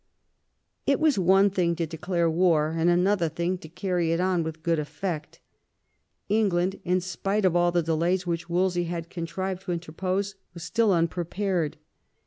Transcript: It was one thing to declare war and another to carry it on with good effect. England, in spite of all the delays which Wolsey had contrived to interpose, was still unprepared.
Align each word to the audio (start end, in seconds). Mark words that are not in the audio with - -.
It 0.87 0.99
was 0.99 1.19
one 1.19 1.51
thing 1.51 1.75
to 1.75 1.85
declare 1.85 2.27
war 2.27 2.71
and 2.75 2.89
another 2.89 3.29
to 3.29 3.69
carry 3.69 4.11
it 4.11 4.19
on 4.19 4.41
with 4.41 4.63
good 4.63 4.79
effect. 4.79 5.39
England, 6.27 6.79
in 6.83 6.99
spite 7.01 7.45
of 7.45 7.55
all 7.55 7.71
the 7.71 7.83
delays 7.83 8.25
which 8.25 8.49
Wolsey 8.49 8.85
had 8.85 9.11
contrived 9.11 9.61
to 9.65 9.73
interpose, 9.73 10.33
was 10.55 10.63
still 10.63 10.91
unprepared. 10.91 11.77